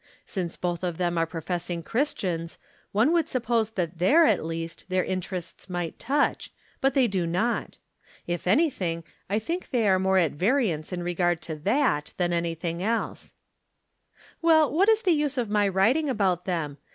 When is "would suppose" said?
3.11-3.69